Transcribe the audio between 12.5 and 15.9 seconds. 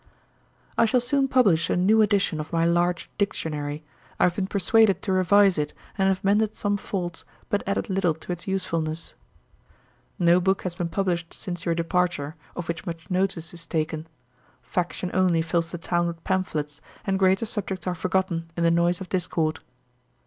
of which much notice is taken. Faction only fills the